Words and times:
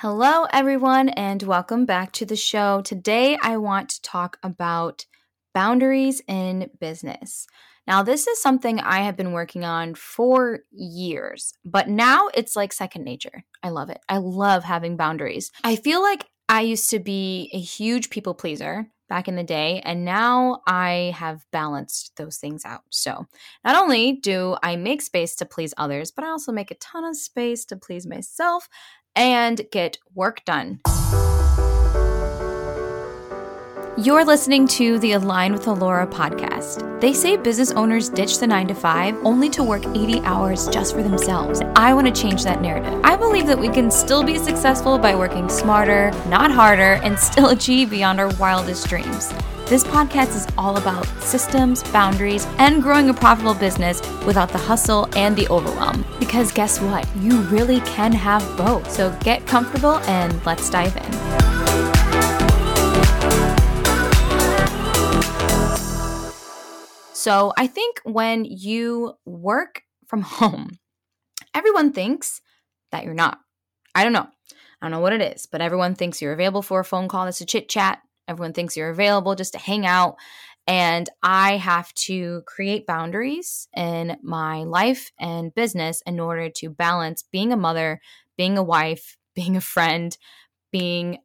Hello, 0.00 0.44
everyone, 0.52 1.08
and 1.08 1.42
welcome 1.42 1.84
back 1.84 2.12
to 2.12 2.24
the 2.24 2.36
show. 2.36 2.82
Today, 2.82 3.36
I 3.42 3.56
want 3.56 3.88
to 3.88 4.02
talk 4.02 4.38
about 4.44 5.04
boundaries 5.52 6.22
in 6.28 6.70
business. 6.78 7.48
Now, 7.84 8.04
this 8.04 8.28
is 8.28 8.40
something 8.40 8.78
I 8.78 9.00
have 9.00 9.16
been 9.16 9.32
working 9.32 9.64
on 9.64 9.96
for 9.96 10.60
years, 10.70 11.52
but 11.64 11.88
now 11.88 12.28
it's 12.32 12.54
like 12.54 12.72
second 12.72 13.02
nature. 13.02 13.42
I 13.64 13.70
love 13.70 13.90
it. 13.90 13.98
I 14.08 14.18
love 14.18 14.62
having 14.62 14.96
boundaries. 14.96 15.50
I 15.64 15.74
feel 15.74 16.00
like 16.00 16.26
I 16.48 16.60
used 16.60 16.90
to 16.90 17.00
be 17.00 17.50
a 17.52 17.58
huge 17.58 18.08
people 18.08 18.34
pleaser 18.34 18.86
back 19.08 19.28
in 19.28 19.36
the 19.36 19.42
day, 19.42 19.80
and 19.84 20.04
now 20.04 20.62
I 20.66 21.14
have 21.16 21.44
balanced 21.50 22.16
those 22.16 22.36
things 22.36 22.64
out. 22.64 22.82
So, 22.90 23.26
not 23.64 23.76
only 23.76 24.12
do 24.12 24.56
I 24.62 24.76
make 24.76 25.02
space 25.02 25.34
to 25.36 25.46
please 25.46 25.74
others, 25.76 26.10
but 26.10 26.24
I 26.24 26.28
also 26.28 26.52
make 26.52 26.70
a 26.70 26.76
ton 26.76 27.04
of 27.04 27.16
space 27.16 27.64
to 27.66 27.76
please 27.76 28.06
myself 28.06 28.68
and 29.14 29.62
get 29.72 29.98
work 30.14 30.44
done. 30.44 30.80
You're 33.98 34.24
listening 34.24 34.68
to 34.68 35.00
the 35.00 35.12
Align 35.12 35.52
with 35.52 35.66
Alora 35.66 36.06
podcast. 36.06 37.00
They 37.00 37.12
say 37.12 37.36
business 37.36 37.72
owners 37.72 38.08
ditch 38.08 38.38
the 38.38 38.46
nine 38.46 38.68
to 38.68 38.74
five 38.74 39.16
only 39.24 39.48
to 39.50 39.64
work 39.64 39.84
80 39.84 40.20
hours 40.20 40.68
just 40.68 40.94
for 40.94 41.02
themselves. 41.02 41.60
I 41.74 41.92
want 41.94 42.06
to 42.06 42.12
change 42.12 42.44
that 42.44 42.62
narrative. 42.62 43.00
I 43.02 43.16
believe 43.16 43.48
that 43.48 43.58
we 43.58 43.68
can 43.68 43.90
still 43.90 44.22
be 44.22 44.38
successful 44.38 44.98
by 44.98 45.16
working 45.16 45.48
smarter, 45.48 46.12
not 46.28 46.52
harder, 46.52 47.00
and 47.02 47.18
still 47.18 47.48
achieve 47.48 47.90
beyond 47.90 48.20
our 48.20 48.32
wildest 48.36 48.88
dreams. 48.88 49.34
This 49.66 49.82
podcast 49.82 50.36
is 50.36 50.46
all 50.56 50.76
about 50.76 51.04
systems, 51.20 51.82
boundaries, 51.90 52.46
and 52.58 52.80
growing 52.80 53.10
a 53.10 53.14
profitable 53.14 53.54
business 53.54 54.00
without 54.24 54.50
the 54.50 54.58
hustle 54.58 55.08
and 55.16 55.34
the 55.34 55.48
overwhelm. 55.48 56.04
Because 56.20 56.52
guess 56.52 56.80
what? 56.80 57.04
You 57.16 57.40
really 57.46 57.80
can 57.80 58.12
have 58.12 58.42
both. 58.56 58.88
So 58.92 59.10
get 59.24 59.44
comfortable 59.48 59.98
and 60.06 60.46
let's 60.46 60.70
dive 60.70 60.96
in. 60.96 61.47
So, 67.28 67.52
I 67.58 67.66
think 67.66 68.00
when 68.04 68.46
you 68.46 69.12
work 69.26 69.82
from 70.06 70.22
home, 70.22 70.78
everyone 71.54 71.92
thinks 71.92 72.40
that 72.90 73.04
you're 73.04 73.12
not. 73.12 73.38
I 73.94 74.02
don't 74.02 74.14
know. 74.14 74.26
I 74.26 74.56
don't 74.80 74.92
know 74.92 75.00
what 75.00 75.12
it 75.12 75.20
is, 75.20 75.44
but 75.44 75.60
everyone 75.60 75.94
thinks 75.94 76.22
you're 76.22 76.32
available 76.32 76.62
for 76.62 76.80
a 76.80 76.86
phone 76.86 77.06
call 77.06 77.26
that's 77.26 77.42
a 77.42 77.44
chit 77.44 77.68
chat. 77.68 77.98
Everyone 78.28 78.54
thinks 78.54 78.78
you're 78.78 78.88
available 78.88 79.34
just 79.34 79.52
to 79.52 79.58
hang 79.58 79.84
out. 79.84 80.16
And 80.66 81.06
I 81.22 81.58
have 81.58 81.92
to 82.06 82.44
create 82.46 82.86
boundaries 82.86 83.68
in 83.76 84.16
my 84.22 84.62
life 84.62 85.12
and 85.20 85.54
business 85.54 86.02
in 86.06 86.20
order 86.20 86.48
to 86.48 86.70
balance 86.70 87.24
being 87.30 87.52
a 87.52 87.58
mother, 87.58 88.00
being 88.38 88.56
a 88.56 88.62
wife, 88.62 89.18
being 89.34 89.54
a 89.54 89.60
friend, 89.60 90.16
being 90.72 91.18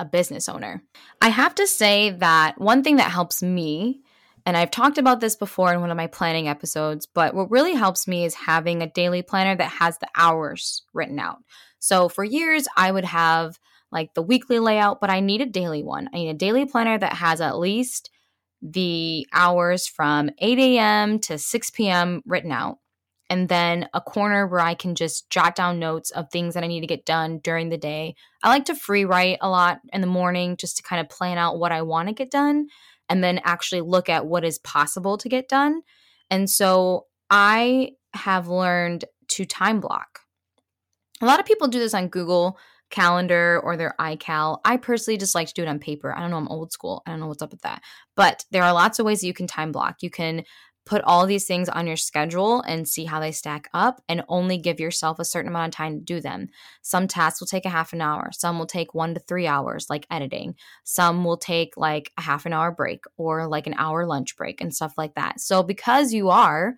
a 0.00 0.04
business 0.04 0.48
owner. 0.48 0.82
I 1.20 1.28
have 1.28 1.54
to 1.54 1.68
say 1.68 2.10
that 2.10 2.60
one 2.60 2.82
thing 2.82 2.96
that 2.96 3.12
helps 3.12 3.40
me, 3.40 4.00
and 4.44 4.56
I've 4.56 4.70
talked 4.70 4.98
about 4.98 5.20
this 5.20 5.36
before 5.36 5.72
in 5.72 5.80
one 5.80 5.90
of 5.90 5.96
my 5.96 6.06
planning 6.06 6.48
episodes, 6.48 7.06
but 7.06 7.34
what 7.34 7.50
really 7.50 7.74
helps 7.74 8.08
me 8.08 8.24
is 8.24 8.34
having 8.34 8.82
a 8.82 8.90
daily 8.90 9.22
planner 9.22 9.54
that 9.56 9.70
has 9.70 9.98
the 9.98 10.08
hours 10.16 10.82
written 10.92 11.18
out. 11.18 11.38
So 11.78 12.08
for 12.08 12.24
years, 12.24 12.66
I 12.76 12.90
would 12.90 13.04
have 13.04 13.58
like 13.90 14.14
the 14.14 14.22
weekly 14.22 14.58
layout, 14.58 15.00
but 15.00 15.10
I 15.10 15.20
need 15.20 15.40
a 15.40 15.46
daily 15.46 15.82
one. 15.82 16.08
I 16.12 16.16
need 16.16 16.30
a 16.30 16.34
daily 16.34 16.64
planner 16.64 16.98
that 16.98 17.14
has 17.14 17.40
at 17.40 17.58
least 17.58 18.10
the 18.62 19.26
hours 19.32 19.86
from 19.86 20.30
8 20.38 20.58
a.m. 20.58 21.18
to 21.20 21.38
6 21.38 21.70
p.m. 21.70 22.22
written 22.24 22.52
out. 22.52 22.78
And 23.28 23.48
then 23.48 23.88
a 23.94 24.00
corner 24.00 24.46
where 24.46 24.60
I 24.60 24.74
can 24.74 24.94
just 24.94 25.30
jot 25.30 25.54
down 25.54 25.78
notes 25.78 26.10
of 26.10 26.30
things 26.30 26.54
that 26.54 26.64
I 26.64 26.66
need 26.66 26.82
to 26.82 26.86
get 26.86 27.06
done 27.06 27.38
during 27.38 27.70
the 27.70 27.78
day. 27.78 28.14
I 28.42 28.50
like 28.50 28.66
to 28.66 28.74
free 28.74 29.04
write 29.04 29.38
a 29.40 29.48
lot 29.48 29.80
in 29.92 30.02
the 30.02 30.06
morning 30.06 30.56
just 30.56 30.76
to 30.76 30.82
kind 30.82 31.00
of 31.00 31.08
plan 31.08 31.38
out 31.38 31.58
what 31.58 31.72
I 31.72 31.82
want 31.82 32.08
to 32.08 32.14
get 32.14 32.30
done 32.30 32.68
and 33.08 33.22
then 33.22 33.40
actually 33.44 33.80
look 33.80 34.08
at 34.08 34.26
what 34.26 34.44
is 34.44 34.58
possible 34.58 35.18
to 35.18 35.28
get 35.28 35.48
done. 35.48 35.82
And 36.30 36.48
so 36.48 37.06
I 37.30 37.92
have 38.14 38.48
learned 38.48 39.04
to 39.28 39.44
time 39.44 39.80
block. 39.80 40.20
A 41.20 41.26
lot 41.26 41.40
of 41.40 41.46
people 41.46 41.68
do 41.68 41.78
this 41.78 41.94
on 41.94 42.08
Google 42.08 42.58
calendar 42.90 43.60
or 43.64 43.76
their 43.76 43.94
iCal. 43.98 44.58
I 44.64 44.76
personally 44.76 45.18
just 45.18 45.34
like 45.34 45.48
to 45.48 45.54
do 45.54 45.62
it 45.62 45.68
on 45.68 45.78
paper. 45.78 46.14
I 46.14 46.20
don't 46.20 46.30
know, 46.30 46.36
I'm 46.36 46.48
old 46.48 46.72
school. 46.72 47.02
I 47.06 47.10
don't 47.10 47.20
know 47.20 47.26
what's 47.26 47.42
up 47.42 47.50
with 47.50 47.62
that. 47.62 47.82
But 48.14 48.44
there 48.50 48.62
are 48.62 48.72
lots 48.72 48.98
of 48.98 49.06
ways 49.06 49.20
that 49.20 49.26
you 49.26 49.34
can 49.34 49.46
time 49.46 49.72
block. 49.72 50.02
You 50.02 50.10
can 50.10 50.44
put 50.84 51.02
all 51.02 51.26
these 51.26 51.46
things 51.46 51.68
on 51.68 51.86
your 51.86 51.96
schedule 51.96 52.60
and 52.62 52.88
see 52.88 53.04
how 53.04 53.20
they 53.20 53.32
stack 53.32 53.68
up 53.72 54.02
and 54.08 54.24
only 54.28 54.58
give 54.58 54.80
yourself 54.80 55.18
a 55.18 55.24
certain 55.24 55.48
amount 55.48 55.72
of 55.72 55.76
time 55.76 55.98
to 55.98 56.04
do 56.04 56.20
them. 56.20 56.48
Some 56.82 57.06
tasks 57.06 57.40
will 57.40 57.46
take 57.46 57.64
a 57.64 57.70
half 57.70 57.92
an 57.92 58.00
hour, 58.00 58.30
some 58.32 58.58
will 58.58 58.66
take 58.66 58.94
1 58.94 59.14
to 59.14 59.20
3 59.20 59.46
hours 59.46 59.86
like 59.88 60.06
editing. 60.10 60.56
Some 60.84 61.24
will 61.24 61.36
take 61.36 61.76
like 61.76 62.10
a 62.18 62.22
half 62.22 62.46
an 62.46 62.52
hour 62.52 62.72
break 62.72 63.04
or 63.16 63.46
like 63.46 63.66
an 63.66 63.74
hour 63.78 64.06
lunch 64.06 64.36
break 64.36 64.60
and 64.60 64.74
stuff 64.74 64.94
like 64.96 65.14
that. 65.14 65.40
So 65.40 65.62
because 65.62 66.12
you 66.12 66.30
are 66.30 66.74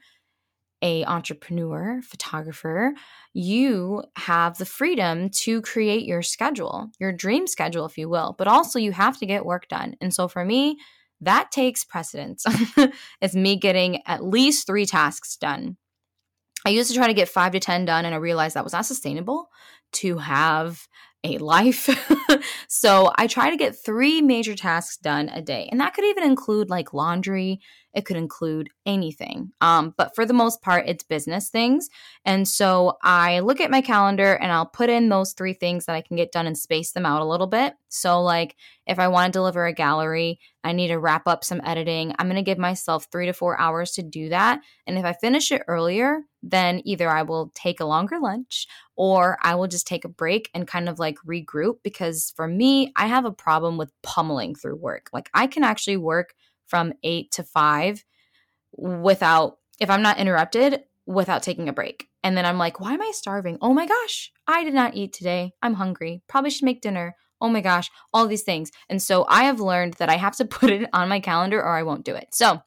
a 0.83 1.03
entrepreneur, 1.07 2.03
photographer, 2.03 2.93
you 3.33 4.03
have 4.17 4.59
the 4.59 4.67
freedom 4.67 5.31
to 5.31 5.63
create 5.63 6.05
your 6.05 6.21
schedule, 6.21 6.91
your 7.01 7.11
dream 7.11 7.47
schedule 7.47 7.87
if 7.87 7.97
you 7.97 8.09
will, 8.09 8.35
but 8.37 8.47
also 8.47 8.79
you 8.79 8.93
have 8.93 9.19
to 9.19 9.27
get 9.27 9.47
work 9.47 9.67
done. 9.69 9.97
And 10.03 10.13
so 10.13 10.29
for 10.29 10.45
me, 10.45 10.77
that 11.21 11.51
takes 11.51 11.85
precedence. 11.85 12.45
it's 13.21 13.35
me 13.35 13.57
getting 13.57 14.03
at 14.07 14.25
least 14.25 14.67
3 14.67 14.87
tasks 14.87 15.37
done. 15.37 15.77
I 16.67 16.71
used 16.71 16.91
to 16.91 16.97
try 16.97 17.07
to 17.07 17.15
get 17.15 17.29
5 17.29 17.53
to 17.53 17.61
10 17.61 17.85
done 17.85 18.05
and 18.05 18.15
I 18.15 18.19
realized 18.19 18.57
that 18.57 18.65
was 18.65 18.73
not 18.73 18.87
sustainable 18.87 19.49
to 19.93 20.19
have 20.19 20.87
a 21.23 21.39
life. 21.39 21.89
so 22.69 23.11
I 23.17 23.27
try 23.27 23.51
to 23.51 23.57
get 23.57 23.77
three 23.77 24.21
major 24.21 24.55
tasks 24.55 24.97
done 24.97 25.29
a 25.31 25.41
day. 25.41 25.69
And 25.71 25.81
that 25.81 25.95
could 25.95 26.05
even 26.05 26.25
include 26.25 26.71
like 26.71 26.93
laundry, 26.93 27.61
it 27.95 28.05
could 28.05 28.17
include 28.17 28.71
anything. 28.85 29.53
Um, 29.61 29.95
but 29.97 30.15
for 30.15 30.27
the 30.27 30.35
most 30.35 30.63
part, 30.63 30.87
it's 30.87 31.05
business 31.05 31.49
things. 31.49 31.89
And 32.25 32.47
so 32.47 32.99
I 33.03 33.41
look 33.41 33.61
at 33.61 33.71
my 33.71 33.81
calendar 33.81 34.35
and 34.35 34.51
I'll 34.51 34.67
put 34.67 34.91
in 34.91 35.09
those 35.09 35.33
three 35.33 35.53
things 35.53 35.87
that 35.87 35.95
I 35.95 36.01
can 36.01 36.17
get 36.17 36.33
done 36.33 36.47
and 36.47 36.59
space 36.59 36.93
them 36.93 37.07
out 37.07 37.23
a 37.23 37.27
little 37.27 37.47
bit. 37.47 37.75
So, 37.89 38.21
like 38.23 38.57
if 38.87 38.99
I 38.99 39.09
want 39.09 39.33
to 39.33 39.39
deliver 39.39 39.65
a 39.65 39.73
gallery, 39.73 40.41
I 40.65 40.73
need 40.73 40.89
to 40.89 40.99
wrap 40.99 41.29
up 41.29 41.45
some 41.45 41.61
editing. 41.65 42.15
I'm 42.19 42.27
going 42.27 42.37
to 42.37 42.43
give 42.43 42.59
myself 42.59 43.07
three 43.11 43.27
to 43.27 43.33
four 43.33 43.59
hours 43.61 43.93
to 43.93 44.03
do 44.03 44.31
that. 44.31 44.61
And 44.87 44.99
if 44.99 45.05
I 45.05 45.13
finish 45.13 45.53
it 45.53 45.63
earlier, 45.69 46.23
then 46.43 46.83
either 46.85 47.09
I 47.09 47.23
will 47.23 47.53
take 47.55 47.81
a 47.81 47.87
longer 47.87 48.19
lunch 48.19 48.67
or 48.97 49.39
I 49.43 49.55
will 49.55 49.69
just 49.69 49.87
take 49.87 50.05
a 50.05 50.09
break 50.09 50.51
and 50.55 50.67
kind 50.67 50.89
of 50.89 50.99
like 50.99 51.17
regroup 51.27 51.77
because 51.83 52.33
for 52.37 52.49
me, 52.49 52.93
I 52.97 53.07
have 53.07 53.25
a 53.25 53.33
problem 53.33 53.77
with 53.77 53.93
pummeling 54.03 54.55
through 54.55 54.77
work. 54.77 55.09
Like 55.13 55.31
I 55.33 55.47
can 55.47 55.65
actually 55.65 55.97
work 55.97 56.35
from 56.67 56.93
eight 57.03 57.31
to 57.33 57.43
five 57.43 58.05
without, 58.77 59.59
if 59.81 59.91
I'm 59.91 60.03
not 60.03 60.19
interrupted, 60.19 60.85
without 61.07 61.43
taking 61.43 61.69
a 61.69 61.73
break. 61.73 62.09
And 62.23 62.37
then 62.37 62.47
I'm 62.47 62.59
like, 62.59 62.81
why 62.81 62.95
am 62.95 63.03
I 63.03 63.11
starving? 63.13 63.59
Oh 63.61 63.75
my 63.75 63.87
gosh, 63.87 64.33
I 64.47 64.65
did 64.65 64.75
not 64.75 64.95
eat 64.95 65.13
today. 65.13 65.53
I'm 65.63 65.75
hungry. 65.75 66.23
Probably 66.27 66.51
should 66.51 66.65
make 66.65 66.81
dinner. 66.81 67.15
Oh 67.41 67.49
my 67.49 67.61
gosh, 67.61 67.91
all 68.13 68.27
these 68.27 68.43
things. 68.43 68.71
And 68.89 69.03
so 69.03 69.27
I 69.29 69.45
have 69.45 69.61
learned 69.61 69.95
that 69.95 70.09
I 70.09 70.17
have 70.17 70.37
to 70.37 70.45
put 70.47 70.71
it 70.71 70.89
on 70.93 71.09
my 71.09 71.21
calendar 71.21 71.63
or 71.63 71.77
I 71.77 71.83
won't 71.83 72.05
do 72.05 72.15
it. 72.15 72.29
So 72.33 72.63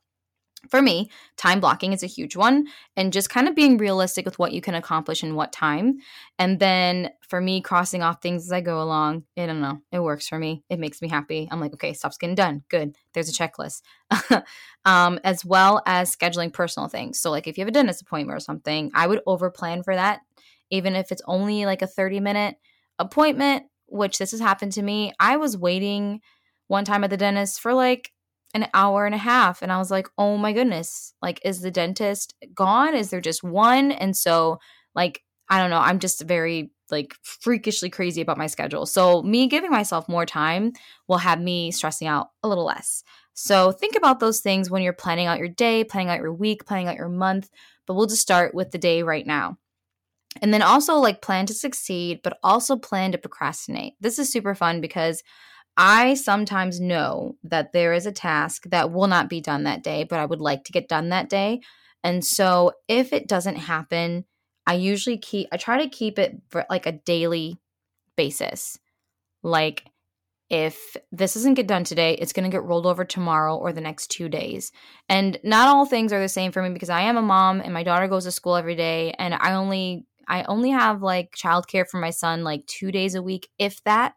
for 0.70 0.82
me, 0.82 1.10
time 1.38 1.60
blocking 1.60 1.94
is 1.94 2.04
a 2.04 2.08
huge 2.08 2.36
one 2.36 2.68
and 2.96 3.14
just 3.14 3.30
kind 3.30 3.48
of 3.48 3.56
being 3.56 3.78
realistic 3.78 4.26
with 4.26 4.40
what 4.40 4.52
you 4.52 4.62
can 4.62 4.76
accomplish 4.76 5.24
in 5.24 5.36
what 5.36 5.52
time. 5.52 5.98
And 6.40 6.60
then 6.60 7.12
for 7.28 7.42
me, 7.42 7.62
crossing 7.62 8.02
off 8.02 8.22
things 8.22 8.46
as 8.46 8.52
I 8.52 8.62
go 8.62 8.82
along, 8.82 9.24
I 9.38 9.46
don't 9.46 9.62
know, 9.62 9.82
it 9.92 10.00
works 10.00 10.28
for 10.28 10.38
me. 10.40 10.64
It 10.70 10.80
makes 10.80 11.02
me 11.02 11.08
happy. 11.08 11.48
I'm 11.52 11.60
like, 11.60 11.74
okay, 11.74 11.94
stuff's 11.94 12.18
getting 12.18 12.36
done. 12.36 12.64
Good. 12.70 12.96
There's 13.14 13.30
a 13.30 13.34
checklist. 13.34 13.82
um, 14.86 15.20
as 15.24 15.44
well 15.44 15.82
as 15.86 16.16
scheduling 16.16 16.54
personal 16.54 16.88
things. 16.88 17.20
So, 17.20 17.32
like 17.32 17.48
if 17.48 17.58
you 17.58 17.62
have 17.62 17.70
a 17.70 17.72
dentist 17.72 18.02
appointment 18.02 18.36
or 18.36 18.40
something, 18.40 18.92
I 18.94 19.08
would 19.08 19.22
over 19.26 19.52
plan 19.52 19.84
for 19.84 19.96
that, 19.96 20.22
even 20.70 20.96
if 20.96 21.12
it's 21.12 21.22
only 21.26 21.66
like 21.66 21.82
a 21.82 21.88
30 21.88 22.20
minute 22.20 22.56
appointment, 23.00 23.66
which 23.88 24.18
this 24.18 24.32
has 24.32 24.40
happened 24.40 24.74
to 24.74 24.82
me. 24.82 25.14
I 25.20 25.38
was 25.38 25.58
waiting 25.58 26.22
one 26.68 26.86
time 26.86 27.04
at 27.04 27.10
the 27.10 27.18
dentist 27.18 27.60
for 27.60 27.74
like 27.74 28.12
an 28.64 28.70
hour 28.74 29.06
and 29.06 29.16
a 29.16 29.20
half 29.20 29.62
and 29.62 29.72
i 29.72 29.78
was 29.78 29.92
like 29.92 30.08
oh 30.18 30.38
my 30.38 30.52
goodness 30.52 31.14
like 31.22 31.40
is 31.46 31.62
the 31.62 31.72
dentist 31.72 32.36
gone? 32.54 32.96
Is 32.96 33.10
there 33.10 33.22
just 33.22 33.44
one? 33.44 33.92
And 33.92 34.16
so 34.16 34.60
like 34.96 35.24
i 35.50 35.60
don't 35.60 35.70
know 35.70 35.80
i'm 35.80 36.00
just 36.00 36.24
very 36.24 36.72
like 36.92 37.16
freakishly 37.22 37.90
crazy 37.90 38.22
about 38.22 38.38
my 38.38 38.48
schedule. 38.48 38.86
So 38.86 39.22
me 39.22 39.48
giving 39.48 39.72
myself 39.72 40.08
more 40.08 40.26
time 40.26 40.72
will 41.08 41.18
have 41.18 41.42
me 41.42 41.70
stressing 41.72 42.08
out 42.08 42.30
a 42.44 42.48
little 42.48 42.66
less. 42.66 43.04
So 43.34 43.72
think 43.72 43.96
about 43.96 44.20
those 44.20 44.40
things 44.40 44.70
when 44.70 44.82
you're 44.82 44.94
planning 44.94 45.28
out 45.28 45.40
your 45.40 45.50
day 45.50 45.84
planning 45.84 46.10
out 46.10 46.20
your 46.20 46.34
week 46.34 46.66
planning 46.66 46.88
out 46.88 46.96
your 46.96 47.10
month 47.10 47.50
but 47.86 47.94
we'll 47.94 48.08
just 48.08 48.22
start 48.22 48.54
with 48.56 48.72
the 48.72 48.78
day 48.78 49.04
right 49.04 49.26
now. 49.26 49.58
And 50.42 50.54
then 50.54 50.62
also 50.62 50.96
like 50.96 51.22
plan 51.22 51.46
to 51.48 51.54
succeed 51.54 52.22
but 52.24 52.38
also 52.44 52.78
plan 52.78 53.12
to 53.12 53.18
procrastinate. 53.18 53.94
This 54.00 54.20
is 54.20 54.32
super 54.32 54.56
fun 54.56 54.82
because 54.82 55.24
I 55.78 56.16
sometimes 56.16 56.80
know 56.82 57.36
that 57.44 57.72
there 57.72 57.94
is 57.94 58.08
a 58.08 58.12
task 58.12 58.64
that 58.70 58.92
will 58.92 59.08
not 59.08 59.30
be 59.30 59.42
done 59.42 59.64
that 59.64 59.84
day, 59.84 60.04
but 60.04 60.20
I 60.20 60.26
would 60.26 60.42
like 60.42 60.64
to 60.66 60.72
get 60.72 60.90
done 60.90 61.10
that 61.10 61.30
day. 61.30 61.62
And 62.04 62.26
so 62.26 62.72
if 62.88 63.14
it 63.14 63.28
doesn't 63.28 63.58
happen, 63.58 64.26
I 64.66 64.74
usually 64.74 65.18
keep, 65.20 65.48
I 65.52 65.58
try 65.58 65.84
to 65.84 65.90
keep 65.90 66.18
it 66.18 66.42
for 66.50 66.66
like 66.70 66.88
a 66.88 66.94
daily 66.94 67.60
basis. 68.16 68.80
Like, 69.44 69.86
if 70.50 70.96
this 71.12 71.34
doesn't 71.34 71.56
get 71.56 71.68
done 71.68 71.84
today, 71.84 72.14
it's 72.14 72.32
going 72.32 72.50
to 72.50 72.56
get 72.56 72.64
rolled 72.64 72.86
over 72.86 73.04
tomorrow 73.04 73.58
or 73.58 73.74
the 73.74 73.82
next 73.82 74.08
two 74.08 74.30
days. 74.30 74.72
And 75.10 75.38
not 75.44 75.68
all 75.68 75.86
things 75.86 76.14
are 76.14 76.22
the 76.22 76.30
same 76.30 76.54
for 76.54 76.64
me 76.64 76.70
because 76.70 76.90
I 76.90 77.02
am 77.02 77.18
a 77.18 77.22
mom 77.22 77.60
and 77.60 77.74
my 77.74 77.84
daughter 77.84 78.08
goes 78.08 78.24
to 78.24 78.32
school 78.32 78.56
every 78.56 78.76
day, 78.76 79.14
and 79.20 79.34
I 79.34 79.54
only 79.54 80.06
I 80.28 80.44
only 80.44 80.70
have 80.72 81.02
like 81.02 81.36
childcare 81.36 81.88
for 81.88 82.00
my 82.00 82.10
son 82.10 82.44
like 82.44 82.66
two 82.68 82.92
days 82.92 83.16
a 83.16 83.24
week, 83.24 83.50
if 83.58 83.84
that. 83.86 84.16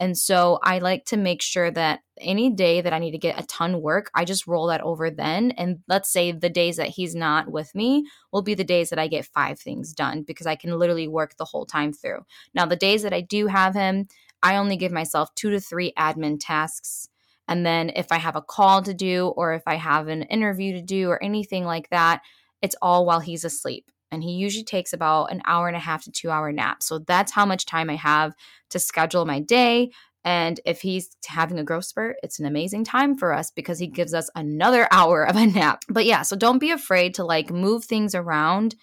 And 0.00 0.18
so 0.18 0.58
I 0.62 0.78
like 0.78 1.04
to 1.06 1.16
make 1.16 1.42
sure 1.42 1.70
that 1.70 2.00
any 2.20 2.50
day 2.50 2.80
that 2.80 2.92
I 2.92 2.98
need 2.98 3.12
to 3.12 3.18
get 3.18 3.40
a 3.40 3.46
ton 3.46 3.80
work, 3.80 4.10
I 4.14 4.24
just 4.24 4.46
roll 4.46 4.66
that 4.66 4.80
over 4.80 5.10
then. 5.10 5.52
And 5.52 5.78
let's 5.86 6.10
say 6.10 6.32
the 6.32 6.50
days 6.50 6.76
that 6.76 6.88
he's 6.88 7.14
not 7.14 7.50
with 7.50 7.74
me 7.74 8.06
will 8.32 8.42
be 8.42 8.54
the 8.54 8.64
days 8.64 8.90
that 8.90 8.98
I 8.98 9.06
get 9.06 9.26
five 9.26 9.60
things 9.60 9.92
done 9.92 10.22
because 10.22 10.46
I 10.46 10.56
can 10.56 10.76
literally 10.78 11.06
work 11.06 11.36
the 11.36 11.44
whole 11.44 11.66
time 11.66 11.92
through. 11.92 12.26
Now, 12.52 12.66
the 12.66 12.76
days 12.76 13.02
that 13.02 13.12
I 13.12 13.20
do 13.20 13.46
have 13.46 13.74
him, 13.74 14.08
I 14.42 14.56
only 14.56 14.76
give 14.76 14.92
myself 14.92 15.32
two 15.36 15.50
to 15.50 15.60
three 15.60 15.92
admin 15.96 16.38
tasks. 16.40 17.08
And 17.46 17.64
then 17.64 17.90
if 17.94 18.10
I 18.10 18.18
have 18.18 18.34
a 18.34 18.42
call 18.42 18.82
to 18.82 18.94
do 18.94 19.28
or 19.28 19.52
if 19.52 19.62
I 19.66 19.76
have 19.76 20.08
an 20.08 20.22
interview 20.22 20.72
to 20.72 20.82
do 20.82 21.10
or 21.10 21.22
anything 21.22 21.64
like 21.64 21.88
that, 21.90 22.22
it's 22.60 22.76
all 22.82 23.06
while 23.06 23.20
he's 23.20 23.44
asleep 23.44 23.90
and 24.12 24.22
he 24.22 24.32
usually 24.32 24.64
takes 24.64 24.92
about 24.92 25.32
an 25.32 25.42
hour 25.46 25.66
and 25.66 25.76
a 25.76 25.80
half 25.80 26.04
to 26.04 26.12
two 26.12 26.30
hour 26.30 26.52
nap. 26.52 26.82
So 26.82 27.00
that's 27.00 27.32
how 27.32 27.46
much 27.46 27.66
time 27.66 27.90
I 27.90 27.96
have 27.96 28.34
to 28.70 28.78
schedule 28.78 29.24
my 29.24 29.40
day. 29.40 29.90
And 30.24 30.60
if 30.64 30.82
he's 30.82 31.08
having 31.26 31.58
a 31.58 31.64
growth 31.64 31.86
spurt, 31.86 32.16
it's 32.22 32.38
an 32.38 32.46
amazing 32.46 32.84
time 32.84 33.16
for 33.16 33.32
us 33.32 33.50
because 33.50 33.78
he 33.78 33.88
gives 33.88 34.14
us 34.14 34.30
another 34.36 34.86
hour 34.92 35.24
of 35.24 35.34
a 35.34 35.46
nap. 35.46 35.82
But 35.88 36.04
yeah, 36.04 36.22
so 36.22 36.36
don't 36.36 36.60
be 36.60 36.70
afraid 36.70 37.14
to 37.14 37.24
like 37.24 37.50
move 37.50 37.84
things 37.84 38.14
around 38.14 38.76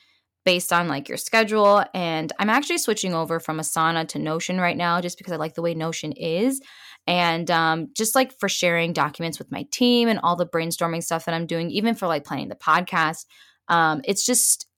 based 0.46 0.74
on 0.74 0.88
like 0.88 1.08
your 1.08 1.18
schedule. 1.18 1.84
And 1.94 2.34
I'm 2.40 2.50
actually 2.50 2.80
switching 2.80 3.14
over 3.14 3.40
from 3.40 3.60
Asana 3.60 4.08
to 4.10 4.20
Notion 4.20 4.60
right 4.60 4.78
now 4.78 5.00
just 5.00 5.18
because 5.18 5.32
I 5.32 5.38
like 5.38 5.54
the 5.54 5.62
way 5.62 5.76
Notion 5.76 6.12
is. 6.14 6.62
And 7.08 7.50
um, 7.52 7.90
just 7.96 8.16
like 8.16 8.38
for 8.40 8.50
sharing 8.50 8.94
documents 8.94 9.40
with 9.40 9.52
my 9.52 9.66
team 9.72 10.10
and 10.10 10.20
all 10.22 10.36
the 10.36 10.46
brainstorming 10.46 11.04
stuff 11.04 11.26
that 11.26 11.36
I'm 11.36 11.46
doing, 11.46 11.70
even 11.72 11.96
for 11.96 12.08
like 12.08 12.26
planning 12.26 12.50
the 12.50 12.56
podcast. 12.56 13.26
Um, 13.68 14.02
it's 14.04 14.26
just 14.26 14.69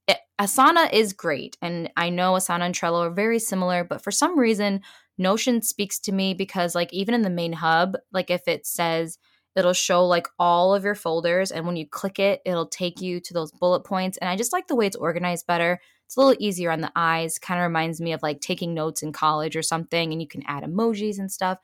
Asana 0.41 0.91
is 0.91 1.13
great. 1.13 1.55
And 1.61 1.91
I 1.95 2.09
know 2.09 2.33
Asana 2.33 2.61
and 2.61 2.73
Trello 2.73 3.05
are 3.05 3.11
very 3.11 3.37
similar, 3.37 3.83
but 3.83 4.03
for 4.03 4.09
some 4.09 4.39
reason, 4.39 4.81
Notion 5.19 5.61
speaks 5.61 5.99
to 5.99 6.11
me 6.11 6.33
because, 6.33 6.73
like, 6.73 6.91
even 6.91 7.13
in 7.13 7.21
the 7.21 7.29
main 7.29 7.53
hub, 7.53 7.95
like, 8.11 8.31
if 8.31 8.47
it 8.47 8.65
says, 8.65 9.19
it'll 9.55 9.73
show 9.73 10.05
like 10.07 10.27
all 10.39 10.73
of 10.73 10.83
your 10.83 10.95
folders 10.95 11.51
and 11.51 11.65
when 11.65 11.75
you 11.75 11.85
click 11.85 12.19
it 12.19 12.41
it'll 12.45 12.67
take 12.67 13.01
you 13.01 13.19
to 13.19 13.33
those 13.33 13.51
bullet 13.51 13.81
points 13.81 14.17
and 14.19 14.29
i 14.29 14.35
just 14.37 14.53
like 14.53 14.67
the 14.67 14.75
way 14.75 14.87
it's 14.87 14.95
organized 14.95 15.45
better 15.45 15.77
it's 16.05 16.15
a 16.15 16.19
little 16.21 16.35
easier 16.39 16.71
on 16.71 16.79
the 16.79 16.91
eyes 16.95 17.37
kind 17.37 17.59
of 17.59 17.65
reminds 17.65 17.99
me 17.99 18.13
of 18.13 18.23
like 18.23 18.39
taking 18.39 18.73
notes 18.73 19.03
in 19.03 19.11
college 19.11 19.57
or 19.57 19.61
something 19.61 20.13
and 20.13 20.21
you 20.21 20.27
can 20.27 20.41
add 20.47 20.63
emojis 20.63 21.19
and 21.19 21.29
stuff 21.29 21.57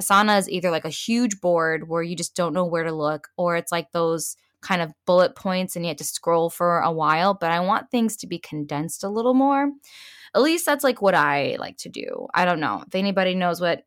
asana 0.00 0.38
is 0.38 0.48
either 0.48 0.70
like 0.70 0.86
a 0.86 0.88
huge 0.88 1.40
board 1.40 1.86
where 1.86 2.02
you 2.02 2.16
just 2.16 2.34
don't 2.34 2.54
know 2.54 2.64
where 2.64 2.84
to 2.84 2.92
look 2.92 3.28
or 3.36 3.56
it's 3.56 3.70
like 3.70 3.92
those 3.92 4.36
kind 4.64 4.82
of 4.82 4.92
bullet 5.06 5.36
points 5.36 5.76
and 5.76 5.84
you 5.84 5.90
have 5.90 5.98
to 5.98 6.04
scroll 6.04 6.50
for 6.50 6.80
a 6.80 6.90
while, 6.90 7.34
but 7.34 7.50
I 7.50 7.60
want 7.60 7.90
things 7.90 8.16
to 8.18 8.26
be 8.26 8.38
condensed 8.38 9.04
a 9.04 9.08
little 9.08 9.34
more. 9.34 9.70
At 10.34 10.42
least 10.42 10.66
that's 10.66 10.82
like 10.82 11.00
what 11.00 11.14
I 11.14 11.56
like 11.60 11.76
to 11.78 11.88
do. 11.88 12.26
I 12.34 12.44
don't 12.44 12.60
know. 12.60 12.82
If 12.86 12.94
anybody 12.94 13.34
knows 13.34 13.60
what 13.60 13.84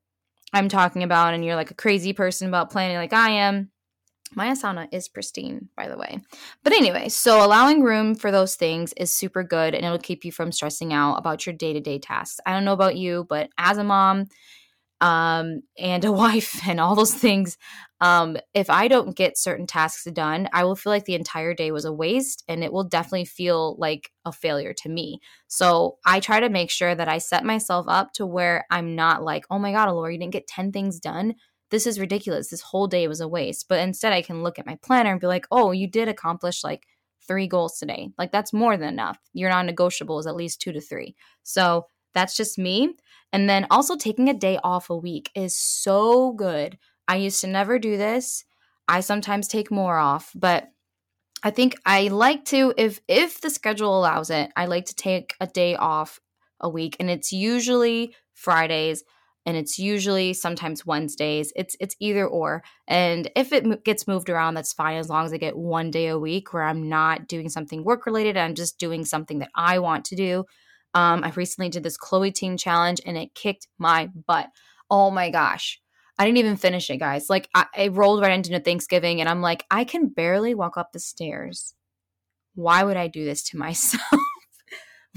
I'm 0.54 0.70
talking 0.70 1.04
about 1.04 1.34
and 1.34 1.44
you're 1.44 1.56
like 1.56 1.72
a 1.72 1.76
crazy 1.76 2.14
person 2.14 2.48
about 2.48 2.72
planning 2.72 2.96
like 2.96 3.12
I 3.12 3.32
am, 3.32 3.72
my 4.34 4.50
Asana 4.50 4.88
is 4.92 5.08
pristine, 5.08 5.70
by 5.76 5.88
the 5.88 5.98
way. 5.98 6.20
But 6.64 6.74
anyway, 6.74 7.10
so 7.10 7.44
allowing 7.46 7.82
room 7.82 8.14
for 8.14 8.32
those 8.32 8.56
things 8.56 8.94
is 8.94 9.14
super 9.14 9.44
good 9.44 9.74
and 9.74 9.86
it'll 9.86 9.98
keep 9.98 10.26
you 10.26 10.32
from 10.32 10.52
stressing 10.52 10.94
out 10.94 11.16
about 11.16 11.46
your 11.46 11.56
day 11.56 11.74
to 11.74 11.80
day 11.80 12.00
tasks. 12.00 12.40
I 12.46 12.54
don't 12.54 12.66
know 12.66 12.74
about 12.74 12.98
you, 12.98 13.26
but 13.30 13.50
as 13.58 13.78
a 13.78 13.84
mom, 13.84 14.28
um, 15.02 15.62
and 15.78 16.04
a 16.06 16.12
wife 16.24 16.68
and 16.68 16.80
all 16.80 16.96
those 16.96 17.14
things, 17.14 17.58
um, 18.00 18.38
if 18.54 18.70
I 18.70 18.88
don't 18.88 19.16
get 19.16 19.38
certain 19.38 19.66
tasks 19.66 20.06
done, 20.12 20.48
I 20.54 20.64
will 20.64 20.76
feel 20.76 20.92
like 20.92 21.06
the 21.06 21.16
entire 21.16 21.54
day 21.54 21.72
was 21.72 21.86
a 21.86 21.94
waste 21.94 22.44
and 22.48 22.64
it 22.64 22.72
will 22.72 22.84
definitely 22.84 23.26
feel 23.26 23.76
like 23.80 24.12
a 24.26 24.32
failure 24.32 24.74
to 24.82 24.90
me. 24.90 25.20
So 25.48 25.98
I 26.06 26.20
try 26.20 26.40
to 26.40 26.50
make 26.50 26.70
sure 26.70 26.94
that 26.94 27.08
I 27.08 27.18
set 27.18 27.44
myself 27.44 27.86
up 27.88 28.14
to 28.14 28.26
where 28.26 28.66
I'm 28.70 28.96
not 28.96 29.24
like, 29.24 29.46
oh 29.50 29.60
my 29.60 29.72
God, 29.72 29.90
Laura, 29.90 30.14
you 30.14 30.20
didn't 30.20 30.34
get 30.34 30.48
10 30.48 30.72
things 30.72 31.00
done. 31.00 31.36
This 31.70 31.88
is 31.88 32.00
ridiculous. 32.00 32.50
This 32.50 32.62
whole 32.62 32.88
day 32.88 33.08
was 33.08 33.20
a 33.20 33.28
waste. 33.28 33.68
But 33.68 33.80
instead, 33.80 34.14
I 34.14 34.22
can 34.22 34.44
look 34.44 34.58
at 34.58 34.66
my 34.66 34.78
planner 34.82 35.12
and 35.12 35.20
be 35.20 35.28
like, 35.28 35.48
oh, 35.52 35.72
you 35.72 35.88
did 35.88 36.08
accomplish 36.08 36.64
like 36.64 36.86
three 37.28 37.48
goals 37.48 37.78
today. 37.78 38.10
Like 38.18 38.32
that's 38.32 38.54
more 38.54 38.78
than 38.78 38.88
enough. 38.88 39.18
Your 39.34 39.50
non 39.50 39.66
negotiable 39.66 40.20
is 40.20 40.28
at 40.28 40.36
least 40.36 40.62
two 40.62 40.72
to 40.72 40.82
three. 40.82 41.16
So 41.44 41.88
that's 42.18 42.36
just 42.36 42.58
me. 42.58 42.96
And 43.32 43.50
then 43.50 43.68
also 43.70 43.96
taking 43.96 44.30
a 44.30 44.34
day 44.34 44.60
off 44.64 44.90
a 44.90 44.98
week 44.98 45.30
is 45.36 45.58
so 45.58 46.32
good. 46.34 46.78
I 47.08 47.18
used 47.18 47.42
to 47.42 47.48
never 47.48 47.78
do 47.80 47.98
this. 47.98 48.44
I 48.88 49.02
sometimes 49.02 49.48
take 49.48 49.70
more 49.70 49.98
off, 49.98 50.32
but 50.34 50.72
I 51.44 51.52
think 51.52 51.76
I 51.86 52.08
like 52.08 52.46
to 52.46 52.74
if 52.78 53.00
if 53.08 53.42
the 53.42 53.50
schedule 53.50 53.98
allows 53.98 54.30
it, 54.30 54.52
I 54.56 54.66
like 54.66 54.86
to 54.86 54.96
take 54.96 55.36
a 55.40 55.48
day 55.48 55.76
off 55.76 56.20
a 56.60 56.70
week 56.70 56.96
and 57.00 57.10
it's 57.10 57.32
usually 57.32 58.16
Fridays 58.34 59.04
and 59.46 59.56
it's 59.56 59.78
usually 59.78 60.34
sometimes 60.34 60.86
Wednesdays. 60.86 61.54
It's 61.56 61.78
it's 61.80 61.96
either 62.00 62.26
or. 62.26 62.64
And 62.88 63.30
if 63.36 63.54
it 63.54 63.84
gets 63.86 64.08
moved 64.08 64.30
around, 64.30 64.56
that's 64.56 64.74
fine 64.74 64.98
as 64.98 65.10
long 65.10 65.26
as 65.26 65.34
I 65.34 65.38
get 65.38 65.56
one 65.58 65.92
day 65.92 66.08
a 66.08 66.20
week 66.20 66.54
where 66.54 66.64
I'm 66.64 66.90
not 66.90 67.28
doing 67.28 67.50
something 67.50 67.84
work 67.84 68.06
related. 68.06 68.36
I'm 68.36 68.56
just 68.56 68.80
doing 68.80 69.06
something 69.06 69.40
that 69.40 69.52
I 69.56 69.80
want 69.80 70.06
to 70.06 70.16
do. 70.16 70.46
Um, 70.94 71.24
I 71.24 71.32
recently 71.36 71.70
did 71.70 71.84
this 71.84 71.98
Chloe 71.98 72.32
Ting 72.32 72.58
Challenge 72.58 73.02
and 73.06 73.18
it 73.18 73.36
kicked 73.36 73.68
my 73.78 74.10
butt. 74.28 74.48
Oh 74.90 75.12
my 75.12 75.30
gosh. 75.30 75.82
I 76.18 76.26
didn't 76.26 76.38
even 76.38 76.56
finish 76.56 76.90
it, 76.90 76.98
guys. 76.98 77.30
Like, 77.30 77.48
I, 77.54 77.66
I 77.76 77.88
rolled 77.90 78.22
right 78.22 78.32
into 78.32 78.60
Thanksgiving 78.60 79.20
and 79.20 79.30
I'm 79.30 79.42
like, 79.42 79.66
I 79.70 79.84
can 79.84 80.08
barely 80.08 80.56
walk 80.56 80.78
up 80.78 80.92
the 80.92 81.00
stairs. 81.00 81.76
Why 82.56 82.84
would 82.84 82.98
I 82.98 83.08
do 83.08 83.24
this 83.24 83.44
to 83.50 83.58
myself? 83.66 84.02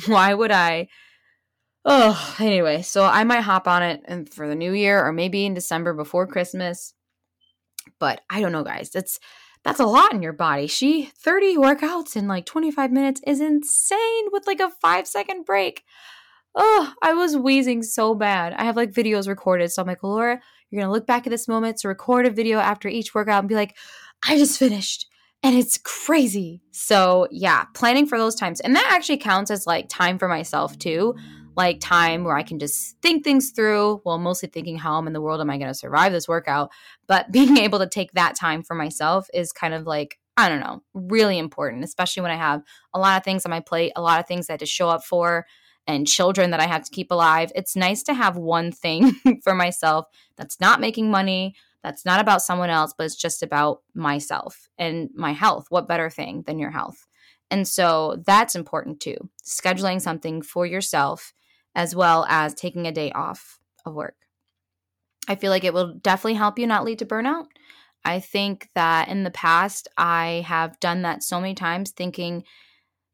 Why 0.06 0.34
would 0.34 0.52
I? 0.52 0.88
Oh, 1.84 2.36
anyway, 2.38 2.82
so 2.82 3.04
I 3.04 3.24
might 3.24 3.40
hop 3.40 3.66
on 3.66 3.82
it 3.82 4.02
and 4.04 4.30
for 4.32 4.46
the 4.46 4.54
new 4.54 4.72
year 4.72 5.02
or 5.02 5.12
maybe 5.12 5.46
in 5.46 5.54
December 5.54 5.94
before 5.94 6.26
Christmas. 6.26 6.92
But 7.98 8.20
I 8.28 8.42
don't 8.42 8.52
know, 8.52 8.64
guys. 8.64 8.90
That's 8.90 9.18
that's 9.64 9.80
a 9.80 9.86
lot 9.86 10.12
in 10.14 10.22
your 10.22 10.32
body. 10.32 10.66
She 10.66 11.04
30 11.04 11.56
workouts 11.56 12.16
in 12.16 12.28
like 12.28 12.46
25 12.46 12.92
minutes 12.92 13.20
is 13.26 13.40
insane 13.40 14.26
with 14.32 14.46
like 14.46 14.60
a 14.60 14.70
5 14.80 15.06
second 15.06 15.44
break. 15.44 15.84
Oh, 16.54 16.92
I 17.02 17.12
was 17.12 17.36
wheezing 17.36 17.82
so 17.82 18.14
bad. 18.14 18.54
I 18.54 18.64
have 18.64 18.76
like 18.76 18.92
videos 18.92 19.28
recorded. 19.28 19.70
So 19.70 19.82
I'm 19.82 19.88
like, 19.88 20.02
Laura, 20.02 20.40
you're 20.70 20.80
going 20.80 20.88
to 20.88 20.92
look 20.92 21.06
back 21.06 21.26
at 21.26 21.30
this 21.30 21.46
moment 21.46 21.78
to 21.78 21.88
record 21.88 22.26
a 22.26 22.30
video 22.30 22.58
after 22.58 22.88
each 22.88 23.14
workout 23.14 23.40
and 23.40 23.48
be 23.48 23.54
like, 23.54 23.76
I 24.26 24.36
just 24.36 24.58
finished. 24.58 25.06
And 25.42 25.56
it's 25.56 25.78
crazy. 25.78 26.60
So, 26.70 27.28
yeah, 27.30 27.64
planning 27.74 28.06
for 28.06 28.18
those 28.18 28.34
times. 28.34 28.60
And 28.60 28.74
that 28.76 28.90
actually 28.90 29.18
counts 29.18 29.50
as 29.50 29.66
like 29.66 29.88
time 29.88 30.18
for 30.18 30.28
myself 30.28 30.78
too 30.78 31.14
like 31.60 31.78
time 31.78 32.24
where 32.24 32.36
I 32.36 32.42
can 32.42 32.58
just 32.58 32.96
think 33.02 33.22
things 33.22 33.50
through. 33.50 34.00
Well, 34.04 34.16
mostly 34.16 34.48
thinking 34.48 34.78
how 34.78 34.96
am 34.96 35.06
in 35.06 35.12
the 35.12 35.20
world 35.20 35.42
am 35.42 35.50
I 35.50 35.58
going 35.58 35.68
to 35.68 35.74
survive 35.74 36.10
this 36.10 36.26
workout, 36.26 36.70
but 37.06 37.30
being 37.32 37.58
able 37.58 37.78
to 37.80 37.86
take 37.86 38.12
that 38.12 38.34
time 38.34 38.62
for 38.62 38.74
myself 38.74 39.28
is 39.34 39.52
kind 39.52 39.74
of 39.74 39.86
like 39.86 40.18
I 40.36 40.48
don't 40.48 40.60
know, 40.60 40.82
really 40.94 41.36
important, 41.36 41.84
especially 41.84 42.22
when 42.22 42.30
I 42.30 42.36
have 42.36 42.62
a 42.94 42.98
lot 42.98 43.18
of 43.18 43.24
things 43.24 43.44
on 43.44 43.50
my 43.50 43.60
plate, 43.60 43.92
a 43.94 44.00
lot 44.00 44.20
of 44.20 44.26
things 44.26 44.46
that 44.46 44.52
I 44.52 44.54
have 44.54 44.60
to 44.60 44.66
show 44.66 44.88
up 44.88 45.04
for, 45.04 45.44
and 45.86 46.06
children 46.06 46.50
that 46.52 46.60
I 46.60 46.66
have 46.66 46.82
to 46.84 46.90
keep 46.90 47.10
alive. 47.10 47.52
It's 47.54 47.76
nice 47.76 48.02
to 48.04 48.14
have 48.14 48.38
one 48.38 48.72
thing 48.72 49.12
for 49.44 49.54
myself 49.54 50.06
that's 50.36 50.58
not 50.58 50.80
making 50.80 51.10
money, 51.10 51.56
that's 51.82 52.06
not 52.06 52.20
about 52.20 52.40
someone 52.40 52.70
else, 52.70 52.94
but 52.96 53.04
it's 53.04 53.16
just 53.16 53.42
about 53.42 53.82
myself 53.92 54.68
and 54.78 55.10
my 55.14 55.32
health. 55.32 55.66
What 55.68 55.88
better 55.88 56.08
thing 56.08 56.42
than 56.46 56.58
your 56.58 56.70
health? 56.70 57.06
And 57.50 57.68
so 57.68 58.22
that's 58.24 58.54
important 58.54 59.00
too. 59.00 59.16
Scheduling 59.44 60.00
something 60.00 60.40
for 60.40 60.64
yourself 60.64 61.34
as 61.74 61.94
well 61.94 62.26
as 62.28 62.54
taking 62.54 62.86
a 62.86 62.92
day 62.92 63.12
off 63.12 63.58
of 63.84 63.94
work. 63.94 64.16
I 65.28 65.34
feel 65.36 65.50
like 65.50 65.64
it 65.64 65.74
will 65.74 65.94
definitely 65.94 66.34
help 66.34 66.58
you 66.58 66.66
not 66.66 66.84
lead 66.84 66.98
to 67.00 67.06
burnout. 67.06 67.46
I 68.04 68.20
think 68.20 68.68
that 68.74 69.08
in 69.08 69.24
the 69.24 69.30
past, 69.30 69.88
I 69.96 70.44
have 70.46 70.80
done 70.80 71.02
that 71.02 71.22
so 71.22 71.40
many 71.40 71.54
times, 71.54 71.90
thinking, 71.90 72.44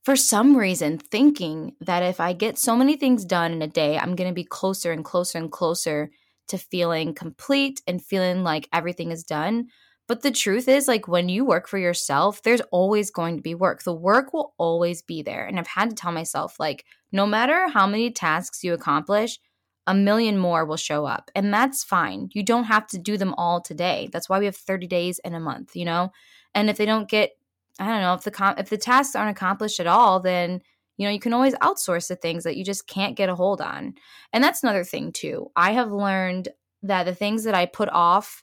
for 0.04 0.14
some 0.14 0.56
reason, 0.56 0.98
thinking 0.98 1.72
that 1.80 2.04
if 2.04 2.20
I 2.20 2.32
get 2.32 2.58
so 2.58 2.76
many 2.76 2.96
things 2.96 3.24
done 3.24 3.52
in 3.52 3.62
a 3.62 3.66
day, 3.66 3.98
I'm 3.98 4.14
going 4.14 4.30
to 4.30 4.34
be 4.34 4.44
closer 4.44 4.92
and 4.92 5.04
closer 5.04 5.38
and 5.38 5.50
closer 5.50 6.10
to 6.48 6.58
feeling 6.58 7.12
complete 7.12 7.82
and 7.88 8.00
feeling 8.00 8.44
like 8.44 8.68
everything 8.72 9.10
is 9.10 9.24
done. 9.24 9.66
But 10.06 10.22
the 10.22 10.30
truth 10.30 10.68
is, 10.68 10.86
like 10.86 11.08
when 11.08 11.28
you 11.28 11.44
work 11.44 11.66
for 11.66 11.78
yourself, 11.78 12.40
there's 12.42 12.60
always 12.70 13.10
going 13.10 13.36
to 13.36 13.42
be 13.42 13.56
work. 13.56 13.82
The 13.82 13.92
work 13.92 14.32
will 14.32 14.54
always 14.56 15.02
be 15.02 15.22
there. 15.22 15.44
And 15.44 15.58
I've 15.58 15.66
had 15.66 15.90
to 15.90 15.96
tell 15.96 16.12
myself, 16.12 16.60
like, 16.60 16.84
no 17.12 17.26
matter 17.26 17.68
how 17.68 17.86
many 17.86 18.10
tasks 18.10 18.64
you 18.64 18.72
accomplish, 18.74 19.38
a 19.86 19.94
million 19.94 20.36
more 20.36 20.64
will 20.64 20.76
show 20.76 21.06
up. 21.06 21.30
And 21.34 21.54
that's 21.54 21.84
fine. 21.84 22.28
You 22.32 22.42
don't 22.42 22.64
have 22.64 22.86
to 22.88 22.98
do 22.98 23.16
them 23.16 23.34
all 23.34 23.60
today. 23.60 24.08
That's 24.12 24.28
why 24.28 24.38
we 24.38 24.46
have 24.46 24.56
30 24.56 24.86
days 24.86 25.20
in 25.20 25.34
a 25.34 25.40
month, 25.40 25.76
you 25.76 25.84
know? 25.84 26.10
And 26.54 26.68
if 26.68 26.76
they 26.76 26.86
don't 26.86 27.08
get, 27.08 27.30
I 27.78 27.86
don't 27.86 28.00
know, 28.00 28.14
if 28.14 28.22
the 28.22 28.30
com- 28.30 28.58
if 28.58 28.68
the 28.68 28.78
tasks 28.78 29.14
aren't 29.14 29.36
accomplished 29.36 29.78
at 29.80 29.86
all, 29.86 30.20
then 30.20 30.60
You 30.98 31.06
know, 31.06 31.12
you 31.12 31.20
can 31.20 31.32
always 31.32 31.54
outsource 31.56 32.08
the 32.08 32.16
things 32.16 32.44
that 32.44 32.56
you 32.56 32.64
just 32.64 32.86
can't 32.86 33.16
get 33.16 33.28
a 33.28 33.34
hold 33.34 33.60
on. 33.60 33.94
And 34.32 34.42
that's 34.42 34.62
another 34.62 34.84
thing 34.84 35.12
too. 35.12 35.50
I 35.54 35.72
have 35.72 35.92
learned 35.92 36.48
that 36.82 37.04
the 37.04 37.14
things 37.14 37.44
that 37.44 37.54
I 37.54 37.66
put 37.66 37.88
off 37.90 38.42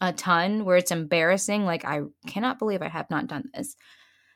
a 0.00 0.12
ton 0.12 0.64
where 0.64 0.76
it's 0.76 0.92
embarrassing, 0.92 1.64
like 1.64 1.84
I 1.84 2.02
cannot 2.26 2.58
believe 2.58 2.82
I 2.82 2.88
have 2.88 3.10
not 3.10 3.26
done 3.26 3.50
this, 3.52 3.74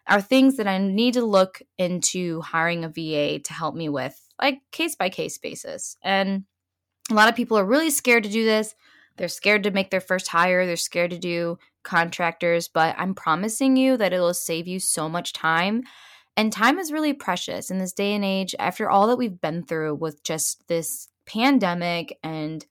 are 0.09 0.21
things 0.21 0.56
that 0.56 0.66
I 0.66 0.78
need 0.78 1.14
to 1.14 1.25
look 1.25 1.61
into 1.78 2.40
hiring 2.40 2.85
a 2.85 2.88
VA 2.88 3.38
to 3.40 3.52
help 3.52 3.75
me 3.75 3.88
with, 3.88 4.18
like 4.40 4.61
case 4.73 4.97
by 4.97 5.09
case 5.09 5.38
basis. 5.38 5.97
And 6.02 6.44
a 7.11 7.14
lot 7.14 7.28
of 7.28 7.37
people 7.37 7.59
are 7.59 7.64
really 7.64 7.90
scared 7.90 8.25
to 8.25 8.30
do 8.30 8.44
this. 8.44 8.75
They're 9.16 9.28
scared 9.28 9.62
to 9.64 9.71
make 9.71 9.90
their 9.90 10.00
first 10.00 10.28
hire, 10.28 10.66
they're 10.66 10.76
scared 10.76 11.11
to 11.11 11.18
do 11.18 11.59
contractors, 11.85 12.68
but 12.68 12.94
I'm 12.99 13.14
promising 13.14 13.76
you 13.76 13.97
that 13.97 14.12
it'll 14.12 14.35
save 14.35 14.66
you 14.66 14.80
so 14.80 15.09
much 15.09 15.32
time. 15.32 15.82
And 16.37 16.52
time 16.52 16.78
is 16.78 16.92
really 16.92 17.12
precious 17.12 17.71
in 17.71 17.78
this 17.78 17.92
day 17.92 18.14
and 18.14 18.25
age 18.25 18.54
after 18.59 18.88
all 18.88 19.06
that 19.09 19.18
we've 19.18 19.40
been 19.40 19.64
through 19.64 19.97
with 19.97 20.25
just 20.25 20.66
this 20.68 21.09
pandemic 21.26 22.18
and 22.23 22.64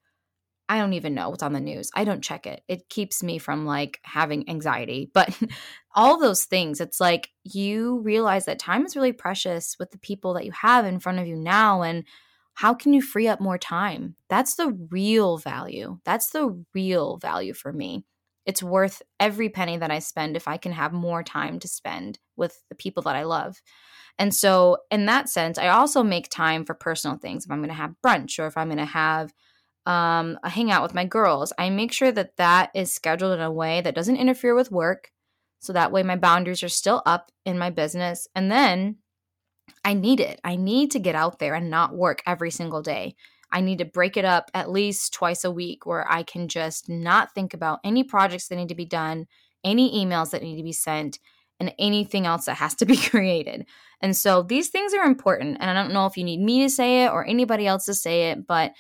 I 0.68 0.78
don't 0.78 0.94
even 0.94 1.14
know 1.14 1.30
what's 1.30 1.44
on 1.44 1.52
the 1.52 1.60
news. 1.60 1.92
I 1.94 2.06
don't 2.06 2.24
check 2.24 2.48
it. 2.48 2.64
It 2.70 2.88
keeps 2.88 3.22
me 3.22 3.40
from 3.40 3.66
like 3.66 4.00
having 4.04 4.50
anxiety. 4.50 5.12
But 5.14 5.38
all 5.94 6.20
those 6.20 6.46
things, 6.46 6.80
it's 6.80 7.00
like 7.00 7.30
you 7.44 8.00
realize 8.00 8.46
that 8.46 8.60
time 8.60 8.86
is 8.86 8.96
really 8.96 9.12
precious 9.12 9.76
with 9.80 9.92
the 9.92 9.98
people 9.98 10.34
that 10.34 10.46
you 10.46 10.52
have 10.52 10.86
in 10.86 11.00
front 11.00 11.20
of 11.20 11.28
you 11.28 11.36
now. 11.36 11.82
And 11.82 12.06
how 12.54 12.74
can 12.74 12.94
you 12.94 13.02
free 13.02 13.28
up 13.28 13.40
more 13.40 13.58
time? 13.58 14.16
That's 14.30 14.56
the 14.56 14.70
real 14.90 15.38
value. 15.38 16.00
That's 16.06 16.30
the 16.30 16.64
real 16.74 17.18
value 17.18 17.54
for 17.54 17.74
me. 17.74 18.06
It's 18.46 18.64
worth 18.64 19.02
every 19.20 19.50
penny 19.50 19.78
that 19.78 19.92
I 19.92 20.00
spend 20.00 20.36
if 20.36 20.48
I 20.48 20.58
can 20.58 20.72
have 20.72 20.94
more 20.94 21.24
time 21.24 21.60
to 21.60 21.68
spend 21.68 22.20
with 22.36 22.64
the 22.70 22.76
people 22.76 23.04
that 23.04 23.16
I 23.16 23.24
love. 23.24 23.62
And 24.18 24.34
so, 24.34 24.78
in 24.90 25.06
that 25.06 25.30
sense, 25.30 25.58
I 25.58 25.70
also 25.70 26.04
make 26.04 26.30
time 26.30 26.66
for 26.66 26.74
personal 26.74 27.18
things. 27.18 27.46
If 27.46 27.52
I'm 27.52 27.60
going 27.60 27.70
to 27.70 27.76
have 27.76 27.96
brunch 28.06 28.40
or 28.40 28.48
if 28.48 28.58
I'm 28.58 28.68
going 28.68 28.78
to 28.78 28.86
have 28.86 29.34
um, 29.86 30.38
a 30.44 30.50
hangout 30.50 30.84
with 30.84 30.94
my 30.94 31.06
girls, 31.06 31.54
I 31.58 31.70
make 31.70 31.92
sure 31.92 32.12
that 32.12 32.38
that 32.38 32.72
is 32.76 32.94
scheduled 32.94 33.34
in 33.34 33.42
a 33.42 33.52
way 33.52 33.82
that 33.82 33.96
doesn't 33.96 34.18
interfere 34.18 34.56
with 34.56 34.72
work. 34.72 35.12
So 35.62 35.74
that 35.74 35.92
way 35.92 36.04
my 36.04 36.16
boundaries 36.16 36.64
are 36.64 36.70
still 36.70 37.02
up 37.06 37.32
in 37.46 37.58
my 37.58 37.70
business. 37.70 38.28
And 38.36 38.52
then 38.52 38.98
I 39.86 39.94
need 39.94 40.20
it. 40.20 40.42
I 40.44 40.56
need 40.56 40.92
to 40.92 41.00
get 41.00 41.16
out 41.16 41.40
there 41.40 41.54
and 41.54 41.70
not 41.70 41.96
work 41.96 42.22
every 42.26 42.52
single 42.52 42.82
day. 42.82 43.16
I 43.52 43.62
need 43.62 43.78
to 43.78 43.86
break 43.86 44.18
it 44.18 44.26
up 44.26 44.50
at 44.54 44.72
least 44.72 45.14
twice 45.14 45.44
a 45.44 45.52
week 45.52 45.86
where 45.86 46.10
I 46.12 46.24
can 46.24 46.48
just 46.48 46.90
not 46.90 47.34
think 47.34 47.54
about 47.54 47.80
any 47.84 48.04
projects 48.04 48.48
that 48.48 48.56
need 48.56 48.70
to 48.70 48.76
be 48.76 48.86
done, 48.86 49.28
any 49.64 50.04
emails 50.04 50.32
that 50.32 50.42
need 50.42 50.58
to 50.58 50.64
be 50.64 50.72
sent, 50.72 51.20
and 51.60 51.74
anything 51.78 52.26
else 52.26 52.46
that 52.46 52.56
has 52.56 52.74
to 52.76 52.86
be 52.86 52.98
created. 53.10 53.66
And 54.02 54.18
so 54.18 54.42
these 54.42 54.70
things 54.70 54.94
are 54.96 55.06
important. 55.06 55.58
And 55.60 55.70
I 55.70 55.74
don't 55.74 55.94
know 55.94 56.08
if 56.08 56.18
you 56.18 56.24
need 56.24 56.42
me 56.42 56.64
to 56.64 56.70
say 56.70 57.06
it 57.06 57.12
or 57.12 57.26
anybody 57.26 57.68
else 57.68 57.86
to 57.86 57.94
say 57.94 58.32
it, 58.32 58.48
but 58.48 58.72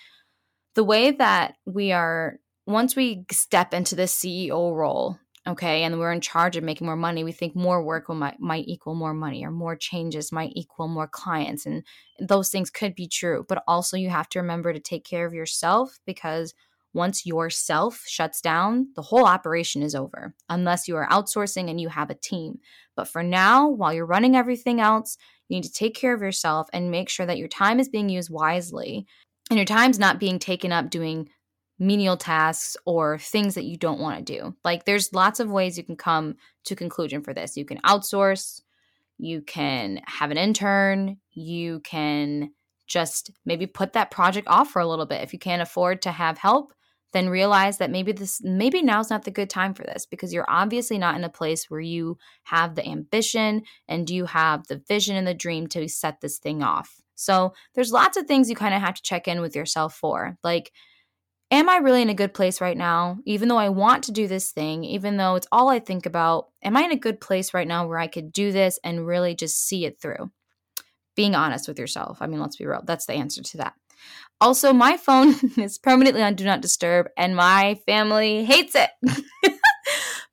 the 0.73 0.83
way 0.83 1.11
that 1.11 1.55
we 1.65 1.91
are 1.91 2.39
once 2.65 2.95
we 2.95 3.25
step 3.31 3.73
into 3.73 3.95
the 3.95 4.03
CEO 4.03 4.73
role, 4.75 5.19
okay, 5.47 5.83
and 5.83 5.99
we're 5.99 6.11
in 6.11 6.21
charge 6.21 6.55
of 6.55 6.63
making 6.63 6.85
more 6.85 6.95
money, 6.95 7.23
we 7.23 7.31
think 7.31 7.55
more 7.55 7.83
work 7.83 8.07
will 8.07 8.15
might, 8.15 8.39
might 8.39 8.67
equal 8.67 8.95
more 8.95 9.13
money 9.13 9.43
or 9.43 9.51
more 9.51 9.75
changes 9.75 10.31
might 10.31 10.51
equal 10.55 10.87
more 10.87 11.07
clients. 11.07 11.65
And 11.65 11.83
those 12.19 12.49
things 12.49 12.69
could 12.69 12.95
be 12.95 13.07
true. 13.07 13.45
But 13.47 13.63
also 13.67 13.97
you 13.97 14.09
have 14.09 14.29
to 14.29 14.39
remember 14.39 14.71
to 14.71 14.79
take 14.79 15.03
care 15.03 15.25
of 15.25 15.33
yourself 15.33 15.99
because 16.05 16.53
once 16.93 17.25
yourself 17.25 18.03
shuts 18.05 18.41
down, 18.41 18.87
the 18.95 19.01
whole 19.01 19.25
operation 19.25 19.81
is 19.81 19.95
over, 19.95 20.35
unless 20.49 20.87
you 20.87 20.95
are 20.97 21.07
outsourcing 21.07 21.69
and 21.69 21.79
you 21.79 21.89
have 21.89 22.09
a 22.09 22.15
team. 22.15 22.59
But 22.95 23.07
for 23.07 23.23
now, 23.23 23.67
while 23.69 23.93
you're 23.93 24.05
running 24.05 24.35
everything 24.35 24.81
else, 24.81 25.17
you 25.47 25.55
need 25.55 25.63
to 25.63 25.71
take 25.71 25.95
care 25.95 26.13
of 26.13 26.21
yourself 26.21 26.67
and 26.73 26.91
make 26.91 27.09
sure 27.09 27.25
that 27.25 27.37
your 27.37 27.47
time 27.47 27.79
is 27.79 27.89
being 27.89 28.09
used 28.09 28.29
wisely 28.29 29.07
and 29.49 29.57
your 29.57 29.65
time's 29.65 29.99
not 29.99 30.19
being 30.19 30.37
taken 30.37 30.71
up 30.71 30.89
doing 30.89 31.29
menial 31.81 32.15
tasks 32.15 32.77
or 32.85 33.17
things 33.17 33.55
that 33.55 33.65
you 33.65 33.75
don't 33.75 33.99
want 33.99 34.17
to 34.17 34.33
do. 34.39 34.55
Like 34.63 34.85
there's 34.85 35.13
lots 35.13 35.39
of 35.39 35.49
ways 35.49 35.79
you 35.79 35.83
can 35.83 35.95
come 35.95 36.35
to 36.65 36.75
conclusion 36.75 37.23
for 37.23 37.33
this. 37.33 37.57
You 37.57 37.65
can 37.65 37.79
outsource, 37.79 38.61
you 39.17 39.41
can 39.41 39.99
have 40.05 40.29
an 40.29 40.37
intern, 40.37 41.17
you 41.31 41.79
can 41.79 42.51
just 42.85 43.31
maybe 43.45 43.65
put 43.65 43.93
that 43.93 44.11
project 44.11 44.47
off 44.47 44.69
for 44.69 44.79
a 44.79 44.87
little 44.87 45.07
bit. 45.07 45.23
If 45.23 45.33
you 45.33 45.39
can't 45.39 45.61
afford 45.61 46.03
to 46.03 46.11
have 46.11 46.37
help, 46.37 46.71
then 47.13 47.29
realize 47.29 47.79
that 47.79 47.89
maybe 47.89 48.11
this 48.11 48.41
maybe 48.43 48.83
now's 48.83 49.09
not 49.09 49.23
the 49.23 49.31
good 49.31 49.49
time 49.49 49.73
for 49.73 49.83
this 49.83 50.05
because 50.05 50.31
you're 50.31 50.45
obviously 50.47 50.99
not 50.99 51.15
in 51.15 51.23
a 51.23 51.29
place 51.29 51.67
where 51.67 51.81
you 51.81 52.19
have 52.43 52.75
the 52.75 52.87
ambition 52.87 53.63
and 53.87 54.07
you 54.07 54.25
have 54.25 54.67
the 54.67 54.81
vision 54.87 55.15
and 55.15 55.25
the 55.25 55.33
dream 55.33 55.65
to 55.67 55.89
set 55.89 56.21
this 56.21 56.37
thing 56.37 56.61
off. 56.61 57.01
So 57.15 57.53
there's 57.73 57.91
lots 57.91 58.17
of 58.17 58.27
things 58.27 58.49
you 58.49 58.55
kind 58.55 58.75
of 58.75 58.81
have 58.81 58.95
to 58.95 59.01
check 59.01 59.27
in 59.27 59.41
with 59.41 59.55
yourself 59.55 59.95
for. 59.95 60.37
Like, 60.43 60.71
am 61.51 61.69
I 61.69 61.77
really 61.77 62.01
in 62.01 62.09
a 62.09 62.15
good 62.15 62.33
place 62.33 62.61
right 62.61 62.77
now? 62.77 63.19
Even 63.25 63.49
though 63.49 63.57
I 63.57 63.69
want 63.69 64.05
to 64.05 64.11
do 64.11 64.27
this 64.27 64.51
thing, 64.51 64.83
even 64.83 65.17
though 65.17 65.35
it's 65.35 65.47
all 65.51 65.69
I 65.69 65.79
think 65.79 66.05
about, 66.05 66.47
am 66.63 66.77
I 66.77 66.83
in 66.83 66.91
a 66.91 66.97
good 66.97 67.19
place 67.19 67.53
right 67.53 67.67
now 67.67 67.85
where 67.85 67.99
I 67.99 68.07
could 68.07 68.31
do 68.31 68.51
this 68.51 68.79
and 68.83 69.05
really 69.05 69.35
just 69.35 69.67
see 69.67 69.85
it 69.85 70.01
through? 70.01 70.31
Being 71.15 71.35
honest 71.35 71.67
with 71.67 71.77
yourself. 71.77 72.19
I 72.21 72.27
mean, 72.27 72.39
let's 72.39 72.55
be 72.55 72.65
real. 72.65 72.81
That's 72.85 73.05
the 73.05 73.13
answer 73.13 73.43
to 73.43 73.57
that. 73.57 73.73
Also, 74.39 74.73
my 74.73 74.97
phone 74.97 75.35
is 75.57 75.77
permanently 75.77 76.23
on 76.23 76.35
Do 76.35 76.45
Not 76.45 76.61
Disturb, 76.61 77.07
and 77.17 77.35
my 77.35 77.79
family 77.85 78.43
hates 78.45 78.73
it. 78.75 78.89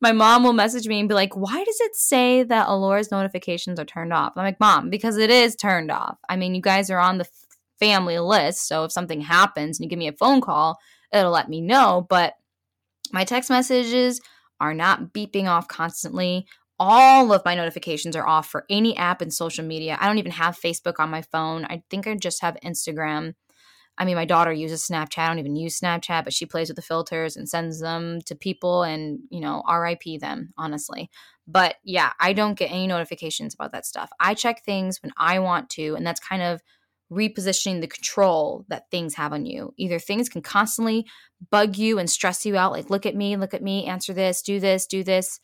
my 0.00 0.12
mom 0.12 0.44
will 0.44 0.52
message 0.52 0.86
me 0.86 1.00
and 1.00 1.08
be 1.08 1.14
like, 1.14 1.36
Why 1.36 1.62
does 1.62 1.80
it 1.80 1.96
say 1.96 2.44
that 2.44 2.68
Alora's 2.68 3.10
notifications 3.10 3.78
are 3.78 3.84
turned 3.84 4.12
off? 4.12 4.32
I'm 4.36 4.44
like, 4.44 4.60
Mom, 4.60 4.88
because 4.88 5.18
it 5.18 5.30
is 5.30 5.56
turned 5.56 5.90
off. 5.90 6.16
I 6.28 6.36
mean, 6.36 6.54
you 6.54 6.62
guys 6.62 6.90
are 6.90 7.00
on 7.00 7.18
the 7.18 7.28
family 7.80 8.18
list. 8.18 8.66
So 8.66 8.84
if 8.84 8.92
something 8.92 9.20
happens 9.20 9.78
and 9.78 9.84
you 9.84 9.90
give 9.90 9.98
me 9.98 10.08
a 10.08 10.12
phone 10.12 10.40
call, 10.40 10.78
it'll 11.12 11.32
let 11.32 11.48
me 11.48 11.60
know. 11.60 12.06
But 12.08 12.34
my 13.12 13.24
text 13.24 13.50
messages 13.50 14.20
are 14.60 14.74
not 14.74 15.12
beeping 15.12 15.46
off 15.46 15.68
constantly. 15.68 16.46
All 16.78 17.32
of 17.32 17.44
my 17.44 17.54
notifications 17.54 18.14
are 18.14 18.26
off 18.26 18.48
for 18.48 18.64
any 18.70 18.96
app 18.96 19.20
and 19.20 19.32
social 19.32 19.64
media. 19.64 19.98
I 20.00 20.06
don't 20.06 20.18
even 20.18 20.32
have 20.32 20.58
Facebook 20.58 20.94
on 20.98 21.10
my 21.10 21.22
phone. 21.22 21.64
I 21.64 21.82
think 21.90 22.06
I 22.06 22.14
just 22.14 22.42
have 22.42 22.56
Instagram. 22.64 23.34
I 24.00 24.04
mean, 24.04 24.14
my 24.14 24.24
daughter 24.24 24.52
uses 24.52 24.86
Snapchat. 24.86 25.18
I 25.18 25.26
don't 25.26 25.40
even 25.40 25.56
use 25.56 25.80
Snapchat, 25.80 26.22
but 26.22 26.32
she 26.32 26.46
plays 26.46 26.68
with 26.68 26.76
the 26.76 26.82
filters 26.82 27.36
and 27.36 27.48
sends 27.48 27.80
them 27.80 28.20
to 28.26 28.36
people 28.36 28.84
and, 28.84 29.18
you 29.28 29.40
know, 29.40 29.64
RIP 29.68 30.20
them, 30.20 30.52
honestly. 30.56 31.10
But 31.48 31.76
yeah, 31.82 32.12
I 32.20 32.32
don't 32.32 32.56
get 32.56 32.70
any 32.70 32.86
notifications 32.86 33.54
about 33.54 33.72
that 33.72 33.86
stuff. 33.86 34.10
I 34.20 34.34
check 34.34 34.64
things 34.64 35.02
when 35.02 35.12
I 35.16 35.40
want 35.40 35.68
to, 35.70 35.96
and 35.96 36.06
that's 36.06 36.20
kind 36.20 36.42
of 36.42 36.60
repositioning 37.10 37.80
the 37.80 37.86
control 37.86 38.64
that 38.68 38.90
things 38.90 39.14
have 39.14 39.32
on 39.32 39.46
you. 39.46 39.72
Either 39.76 39.98
things 39.98 40.28
can 40.28 40.42
constantly 40.42 41.06
bug 41.50 41.76
you 41.76 41.98
and 41.98 42.10
stress 42.10 42.44
you 42.44 42.56
out, 42.56 42.72
like, 42.72 42.90
look 42.90 43.06
at 43.06 43.14
me, 43.14 43.36
look 43.36 43.54
at 43.54 43.62
me, 43.62 43.86
answer 43.86 44.12
this, 44.12 44.42
do 44.42 44.60
this, 44.60 44.86
do 44.86 45.02
this. 45.02 45.40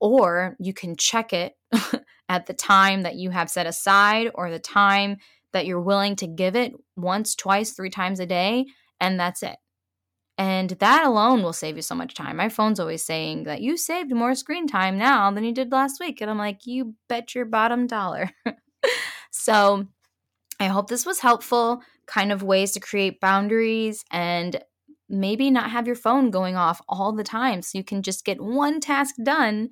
Or 0.00 0.56
you 0.60 0.72
can 0.72 0.96
check 0.96 1.32
it 1.32 1.54
at 2.28 2.46
the 2.46 2.54
time 2.54 3.02
that 3.02 3.16
you 3.16 3.30
have 3.30 3.50
set 3.50 3.66
aside 3.66 4.30
or 4.34 4.50
the 4.50 4.58
time 4.58 5.16
that 5.52 5.66
you're 5.66 5.80
willing 5.80 6.14
to 6.16 6.26
give 6.26 6.54
it 6.54 6.72
once, 6.96 7.34
twice, 7.34 7.72
three 7.72 7.90
times 7.90 8.20
a 8.20 8.26
day, 8.26 8.66
and 9.00 9.18
that's 9.18 9.42
it. 9.42 9.56
And 10.36 10.70
that 10.70 11.04
alone 11.04 11.42
will 11.42 11.52
save 11.52 11.74
you 11.74 11.82
so 11.82 11.96
much 11.96 12.14
time. 12.14 12.36
My 12.36 12.48
phone's 12.48 12.78
always 12.78 13.04
saying 13.04 13.44
that 13.44 13.60
you 13.60 13.76
saved 13.76 14.14
more 14.14 14.36
screen 14.36 14.68
time 14.68 14.96
now 14.96 15.32
than 15.32 15.42
you 15.42 15.52
did 15.52 15.72
last 15.72 15.98
week. 15.98 16.20
And 16.20 16.30
I'm 16.30 16.38
like, 16.38 16.64
you 16.64 16.94
bet 17.08 17.34
your 17.34 17.44
bottom 17.44 17.88
dollar. 17.88 18.30
so 19.32 19.88
I 20.60 20.66
hope 20.66 20.88
this 20.88 21.06
was 21.06 21.20
helpful, 21.20 21.82
kind 22.06 22.32
of 22.32 22.42
ways 22.42 22.72
to 22.72 22.80
create 22.80 23.20
boundaries 23.20 24.04
and 24.10 24.62
maybe 25.08 25.50
not 25.50 25.70
have 25.70 25.86
your 25.86 25.96
phone 25.96 26.30
going 26.30 26.56
off 26.56 26.82
all 26.88 27.12
the 27.12 27.24
time 27.24 27.62
so 27.62 27.78
you 27.78 27.84
can 27.84 28.02
just 28.02 28.24
get 28.24 28.40
one 28.40 28.80
task 28.80 29.14
done 29.22 29.70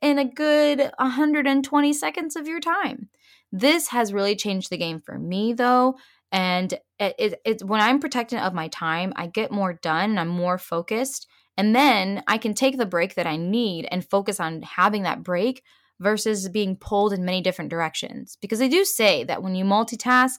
in 0.00 0.18
a 0.18 0.24
good 0.24 0.90
120 0.98 1.92
seconds 1.92 2.36
of 2.36 2.48
your 2.48 2.60
time. 2.60 3.08
This 3.52 3.88
has 3.88 4.12
really 4.12 4.34
changed 4.34 4.70
the 4.70 4.76
game 4.76 5.00
for 5.00 5.18
me 5.18 5.52
though. 5.52 5.96
And 6.32 6.72
it, 6.98 7.14
it, 7.18 7.40
it, 7.44 7.62
when 7.62 7.80
I'm 7.80 8.00
protecting 8.00 8.38
of 8.38 8.54
my 8.54 8.68
time, 8.68 9.12
I 9.16 9.26
get 9.26 9.52
more 9.52 9.74
done 9.74 10.10
and 10.10 10.20
I'm 10.20 10.28
more 10.28 10.58
focused. 10.58 11.28
And 11.58 11.76
then 11.76 12.24
I 12.26 12.38
can 12.38 12.54
take 12.54 12.78
the 12.78 12.86
break 12.86 13.14
that 13.14 13.26
I 13.26 13.36
need 13.36 13.86
and 13.90 14.08
focus 14.08 14.40
on 14.40 14.62
having 14.62 15.02
that 15.02 15.22
break 15.22 15.62
versus 16.02 16.48
being 16.48 16.76
pulled 16.76 17.12
in 17.12 17.24
many 17.24 17.40
different 17.40 17.70
directions. 17.70 18.36
Because 18.40 18.58
they 18.58 18.68
do 18.68 18.84
say 18.84 19.24
that 19.24 19.42
when 19.42 19.54
you 19.54 19.64
multitask, 19.64 20.38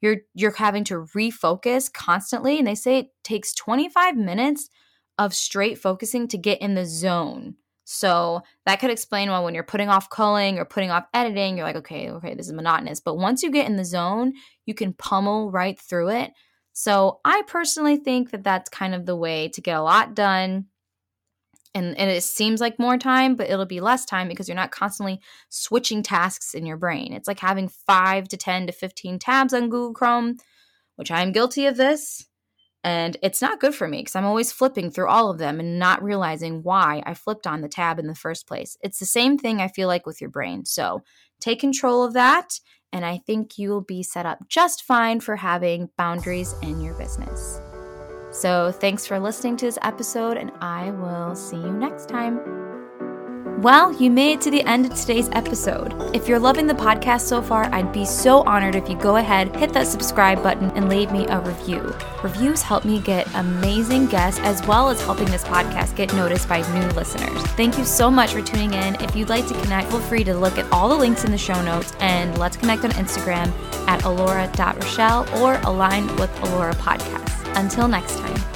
you're 0.00 0.18
you're 0.34 0.52
having 0.52 0.84
to 0.84 1.06
refocus 1.16 1.92
constantly 1.92 2.58
and 2.58 2.66
they 2.66 2.74
say 2.74 2.98
it 2.98 3.08
takes 3.22 3.54
25 3.54 4.16
minutes 4.16 4.68
of 5.18 5.34
straight 5.34 5.78
focusing 5.78 6.26
to 6.28 6.38
get 6.38 6.60
in 6.60 6.74
the 6.74 6.86
zone 6.86 7.56
so 7.84 8.42
that 8.64 8.80
could 8.80 8.90
explain 8.90 9.30
why 9.30 9.40
when 9.40 9.54
you're 9.54 9.64
putting 9.64 9.88
off 9.88 10.08
culling 10.08 10.58
or 10.58 10.64
putting 10.64 10.90
off 10.90 11.04
editing, 11.12 11.56
you're 11.56 11.66
like, 11.66 11.76
okay, 11.76 12.10
okay, 12.10 12.34
this 12.34 12.46
is 12.46 12.52
monotonous. 12.52 13.00
But 13.00 13.16
once 13.16 13.42
you 13.42 13.50
get 13.50 13.66
in 13.66 13.76
the 13.76 13.84
zone, 13.84 14.32
you 14.64 14.74
can 14.74 14.92
pummel 14.92 15.50
right 15.50 15.78
through 15.78 16.10
it. 16.10 16.32
So 16.72 17.20
I 17.24 17.42
personally 17.46 17.96
think 17.96 18.30
that 18.30 18.44
that's 18.44 18.70
kind 18.70 18.94
of 18.94 19.04
the 19.04 19.16
way 19.16 19.48
to 19.50 19.60
get 19.60 19.76
a 19.76 19.82
lot 19.82 20.14
done 20.14 20.66
and, 21.74 21.96
and 21.98 22.10
it 22.10 22.22
seems 22.22 22.60
like 22.60 22.78
more 22.78 22.98
time, 22.98 23.34
but 23.34 23.48
it'll 23.48 23.64
be 23.64 23.80
less 23.80 24.04
time 24.04 24.28
because 24.28 24.48
you're 24.48 24.56
not 24.56 24.70
constantly 24.70 25.20
switching 25.48 26.02
tasks 26.02 26.54
in 26.54 26.66
your 26.66 26.76
brain. 26.76 27.12
It's 27.12 27.28
like 27.28 27.40
having 27.40 27.68
five 27.68 28.28
to 28.28 28.36
10 28.36 28.66
to 28.66 28.72
15 28.72 29.18
tabs 29.18 29.54
on 29.54 29.70
Google 29.70 29.94
Chrome, 29.94 30.36
which 30.96 31.10
I'm 31.10 31.32
guilty 31.32 31.66
of 31.66 31.76
this. 31.76 32.26
And 32.84 33.16
it's 33.22 33.40
not 33.40 33.60
good 33.60 33.74
for 33.74 33.86
me 33.86 33.98
because 33.98 34.16
I'm 34.16 34.24
always 34.24 34.52
flipping 34.52 34.90
through 34.90 35.08
all 35.08 35.30
of 35.30 35.38
them 35.38 35.60
and 35.60 35.78
not 35.78 36.02
realizing 36.02 36.62
why 36.62 37.02
I 37.06 37.14
flipped 37.14 37.46
on 37.46 37.60
the 37.60 37.68
tab 37.68 37.98
in 37.98 38.08
the 38.08 38.14
first 38.14 38.46
place. 38.46 38.76
It's 38.82 38.98
the 38.98 39.06
same 39.06 39.38
thing 39.38 39.60
I 39.60 39.68
feel 39.68 39.88
like 39.88 40.04
with 40.04 40.20
your 40.20 40.30
brain. 40.30 40.64
So 40.64 41.02
take 41.40 41.60
control 41.60 42.02
of 42.02 42.12
that. 42.14 42.58
And 42.92 43.06
I 43.06 43.18
think 43.18 43.56
you 43.56 43.70
will 43.70 43.82
be 43.82 44.02
set 44.02 44.26
up 44.26 44.48
just 44.48 44.82
fine 44.82 45.20
for 45.20 45.36
having 45.36 45.88
boundaries 45.96 46.54
in 46.60 46.80
your 46.80 46.94
business. 46.94 47.60
So, 48.32 48.72
thanks 48.72 49.06
for 49.06 49.20
listening 49.20 49.58
to 49.58 49.66
this 49.66 49.78
episode, 49.82 50.38
and 50.38 50.50
I 50.62 50.90
will 50.90 51.34
see 51.34 51.56
you 51.56 51.70
next 51.70 52.08
time. 52.08 52.40
Well, 53.60 53.92
you 53.92 54.10
made 54.10 54.32
it 54.32 54.40
to 54.40 54.50
the 54.50 54.62
end 54.62 54.86
of 54.86 54.98
today's 54.98 55.28
episode. 55.32 55.94
If 56.16 56.26
you're 56.26 56.38
loving 56.38 56.66
the 56.66 56.74
podcast 56.74 57.20
so 57.20 57.40
far, 57.40 57.72
I'd 57.72 57.92
be 57.92 58.04
so 58.04 58.42
honored 58.42 58.74
if 58.74 58.88
you 58.88 58.96
go 58.96 59.16
ahead, 59.16 59.54
hit 59.54 59.72
that 59.74 59.86
subscribe 59.86 60.42
button, 60.42 60.72
and 60.72 60.88
leave 60.88 61.12
me 61.12 61.26
a 61.26 61.38
review. 61.40 61.94
Reviews 62.24 62.62
help 62.62 62.84
me 62.84 62.98
get 63.00 63.32
amazing 63.34 64.06
guests 64.06 64.40
as 64.40 64.66
well 64.66 64.88
as 64.88 65.00
helping 65.02 65.26
this 65.26 65.44
podcast 65.44 65.94
get 65.94 66.12
noticed 66.14 66.48
by 66.48 66.62
new 66.72 66.88
listeners. 66.94 67.40
Thank 67.52 67.78
you 67.78 67.84
so 67.84 68.10
much 68.10 68.32
for 68.32 68.42
tuning 68.42 68.72
in. 68.72 68.96
If 69.00 69.14
you'd 69.14 69.28
like 69.28 69.46
to 69.46 69.60
connect, 69.60 69.90
feel 69.90 70.00
free 70.00 70.24
to 70.24 70.34
look 70.34 70.58
at 70.58 70.72
all 70.72 70.88
the 70.88 70.96
links 70.96 71.24
in 71.24 71.30
the 71.30 71.38
show 71.38 71.62
notes 71.62 71.92
and 72.00 72.36
let's 72.38 72.56
connect 72.56 72.82
on 72.82 72.90
Instagram 72.92 73.52
at 73.86 74.02
alora.rochelle 74.04 75.28
or 75.40 75.60
align 75.64 76.08
with 76.16 76.36
Alora 76.42 76.74
Podcast. 76.74 77.41
Until 77.56 77.88
next 77.88 78.18
time. 78.18 78.51